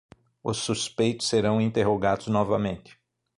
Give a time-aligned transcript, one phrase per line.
[0.43, 2.99] Os suspeitos serão interrogados novamente